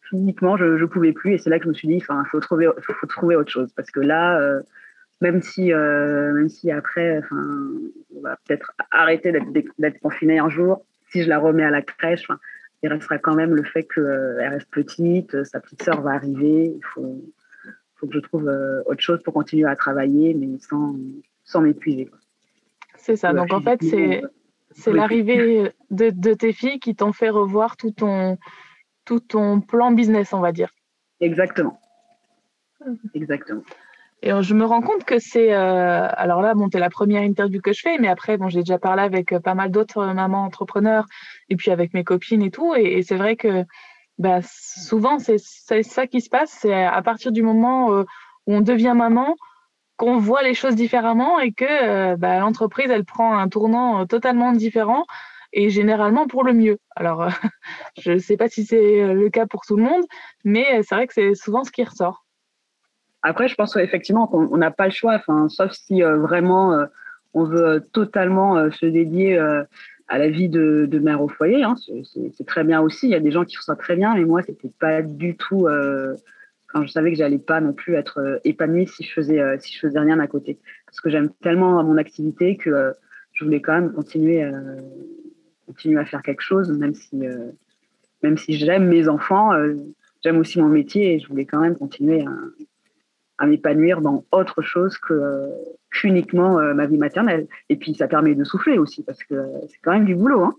[0.09, 2.39] Physiquement, je ne pouvais plus et c'est là que je me suis dit, enfin, faut
[2.39, 4.61] trouver, faut trouver autre chose parce que là, euh,
[5.21, 7.61] même si, euh, même si après, enfin,
[8.15, 10.85] on va peut-être arrêter d'être confiné un jour.
[11.09, 12.27] Si je la remets à la crèche,
[12.83, 16.73] il restera quand même le fait qu'elle euh, reste petite, sa petite sœur va arriver.
[16.75, 17.23] Il faut,
[17.95, 20.95] faut que je trouve euh, autre chose pour continuer à travailler, mais sans,
[21.43, 22.09] sans m'épuiser.
[22.95, 23.33] C'est ça.
[23.33, 24.21] Donc en fait, c'est
[24.71, 28.37] c'est l'arrivée de, de, tes filles qui t'ont fait revoir tout ton,
[29.07, 30.69] tout ton plan business, on va dire.
[31.19, 31.79] Exactement.
[33.15, 33.63] Exactement.
[34.23, 35.53] Et je me rends compte que c'est.
[35.53, 38.59] Euh, alors là, bon, c'est la première interview que je fais, mais après, bon, j'ai
[38.59, 41.05] déjà parlé avec pas mal d'autres mamans entrepreneurs
[41.49, 42.73] et puis avec mes copines et tout.
[42.75, 43.63] Et, c'est vrai que
[44.17, 46.49] bah, souvent, c'est ça qui se passe.
[46.61, 48.05] C'est à partir du moment où
[48.47, 49.35] on devient maman
[49.97, 55.05] qu'on voit les choses différemment et que bah, l'entreprise, elle prend un tournant totalement différent
[55.57, 56.77] et généralement pour le mieux.
[56.95, 57.27] Alors,
[57.99, 60.03] je ne sais pas si c'est le cas pour tout le monde,
[60.45, 62.25] mais c'est vrai que c'est souvent ce qui ressort.
[63.23, 66.85] Après, je pense effectivement qu'on n'a pas le choix, enfin, sauf si euh, vraiment euh,
[67.33, 69.37] on veut euh, totalement se dédier
[70.07, 71.63] à la vie de, mère au foyer.
[71.63, 71.75] Hein.
[72.05, 73.07] C'est très bien aussi.
[73.07, 75.67] Il y a des gens qui font très bien, mais moi, c'était pas du tout.
[76.67, 79.79] quand je savais que j'allais pas non plus être épanouie si je faisais si je
[79.79, 82.93] faisais rien à côté, parce que j'aime tellement mon activité que
[83.33, 84.49] je voulais quand même continuer
[85.67, 87.23] continuer à faire quelque chose, même si
[88.23, 89.51] même si j'aime mes enfants,
[90.23, 92.31] j'aime aussi mon métier et je voulais quand même continuer à
[93.37, 95.49] à m'épanouir dans autre chose que
[95.91, 97.47] qu'uniquement euh, ma vie maternelle.
[97.69, 99.35] Et puis ça permet de souffler aussi parce que
[99.69, 100.43] c'est quand même du boulot.
[100.43, 100.55] Hein.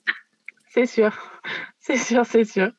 [0.69, 1.11] C'est sûr,
[1.79, 2.71] c'est sûr, c'est sûr.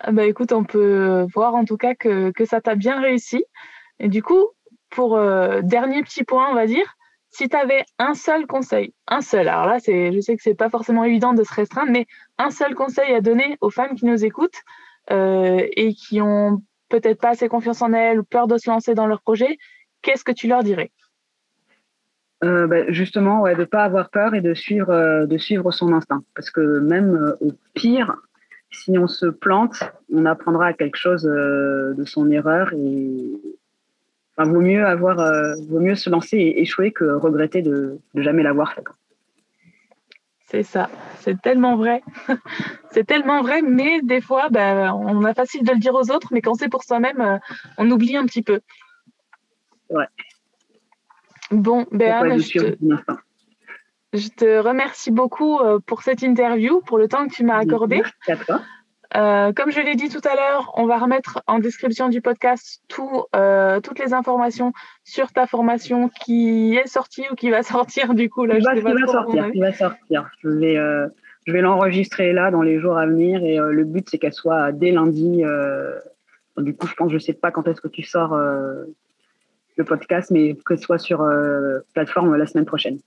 [0.00, 3.44] Ah bah écoute, on peut voir en tout cas que, que ça t'a bien réussi.
[4.00, 4.48] Et du coup,
[4.90, 6.96] pour euh, dernier petit point, on va dire,
[7.32, 10.68] si tu avais un seul conseil, un seul, alors là, je sais que c'est pas
[10.68, 12.06] forcément évident de se restreindre, mais
[12.38, 14.60] un seul conseil à donner aux femmes qui nous écoutent
[15.10, 18.94] euh, et qui ont peut-être pas assez confiance en elles ou peur de se lancer
[18.94, 19.56] dans leur projet,
[20.02, 20.92] qu'est-ce que tu leur dirais?
[22.44, 25.70] Euh, bah, justement, ouais, de ne pas avoir peur et de suivre, euh, de suivre
[25.70, 26.22] son instinct.
[26.34, 28.14] Parce que même au pire,
[28.70, 33.40] si on se plante, on apprendra quelque chose de son erreur et
[34.36, 35.16] enfin, vaut mieux avoir,
[35.68, 38.84] vaut mieux se lancer et échouer que regretter de, de jamais l'avoir fait.
[40.52, 40.90] C'est ça,
[41.20, 42.02] c'est tellement vrai.
[42.90, 46.28] c'est tellement vrai, mais des fois, ben, on a facile de le dire aux autres,
[46.30, 47.38] mais quand c'est pour soi-même, euh,
[47.78, 48.60] on oublie un petit peu.
[49.88, 50.04] Ouais.
[51.50, 52.76] Bon, ben, je, te,
[54.12, 58.02] je, te, remercie beaucoup euh, pour cette interview, pour le temps que tu m'as accordé.
[58.02, 58.60] Merci à toi.
[59.14, 62.82] Euh, comme je l'ai dit tout à l'heure, on va remettre en description du podcast
[62.88, 64.72] tout, euh, toutes les informations
[65.04, 68.44] sur ta formation qui est sortie ou qui va sortir du coup.
[68.44, 70.30] Là, je va, sortir, va sortir.
[70.42, 71.08] Je vais, euh,
[71.46, 74.72] je vais l'enregistrer là dans les jours à venir et le but c'est qu'elle soit
[74.72, 75.42] dès lundi.
[76.56, 80.54] du coup, je pense, je sais pas quand est-ce que tu sors le podcast, mais
[80.64, 81.26] que ce soit sur
[81.92, 82.98] plateforme la semaine prochaine.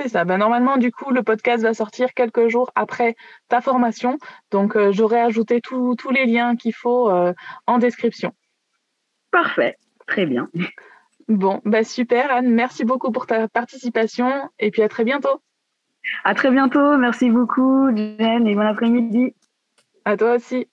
[0.00, 0.24] C'est ça.
[0.24, 3.16] Ben, normalement, du coup, le podcast va sortir quelques jours après
[3.48, 4.16] ta formation.
[4.50, 7.34] Donc, euh, j'aurai ajouté tous les liens qu'il faut euh,
[7.66, 8.32] en description.
[9.30, 9.76] Parfait.
[10.06, 10.48] Très bien.
[11.28, 12.50] Bon, ben, super, Anne.
[12.50, 15.42] Merci beaucoup pour ta participation et puis à très bientôt.
[16.24, 16.96] À très bientôt.
[16.96, 19.34] Merci beaucoup, Jen, et bon après-midi.
[20.06, 20.66] À toi aussi.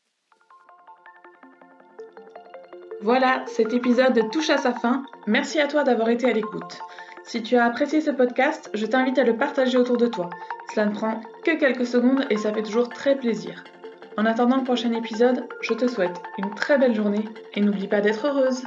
[3.01, 5.03] Voilà, cet épisode touche à sa fin.
[5.27, 6.79] Merci à toi d'avoir été à l'écoute.
[7.27, 10.29] Si tu as apprécié ce podcast, je t'invite à le partager autour de toi.
[10.73, 13.65] Cela ne prend que quelques secondes et ça fait toujours très plaisir.
[14.17, 17.99] En attendant le prochain épisode, je te souhaite une très belle journée et n'oublie pas
[17.99, 18.63] d'être heureuse.